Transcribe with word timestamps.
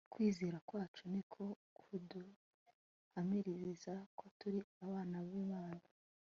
kwizera 0.13 0.57
kwacu 0.67 1.01
niko 1.13 1.43
kuduhamiririza 1.77 3.93
ko 4.17 4.25
turi 4.39 4.59
abana 4.85 5.17
b'imana 5.27 5.85